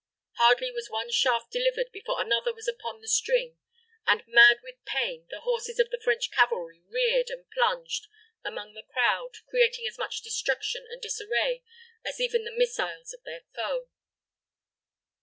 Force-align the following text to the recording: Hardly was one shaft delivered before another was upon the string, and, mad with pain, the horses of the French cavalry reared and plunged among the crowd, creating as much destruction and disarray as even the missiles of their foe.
Hardly 0.37 0.71
was 0.71 0.89
one 0.89 1.11
shaft 1.11 1.51
delivered 1.51 1.91
before 1.91 2.19
another 2.19 2.51
was 2.51 2.67
upon 2.67 3.01
the 3.01 3.07
string, 3.07 3.59
and, 4.07 4.23
mad 4.25 4.57
with 4.63 4.83
pain, 4.83 5.27
the 5.29 5.41
horses 5.41 5.77
of 5.79 5.91
the 5.91 5.99
French 6.03 6.31
cavalry 6.31 6.81
reared 6.87 7.29
and 7.29 7.47
plunged 7.51 8.07
among 8.43 8.73
the 8.73 8.81
crowd, 8.91 9.33
creating 9.47 9.85
as 9.87 9.99
much 9.99 10.23
destruction 10.23 10.87
and 10.89 11.03
disarray 11.03 11.63
as 12.03 12.19
even 12.19 12.45
the 12.45 12.57
missiles 12.57 13.13
of 13.13 13.21
their 13.25 13.43
foe. 13.53 13.89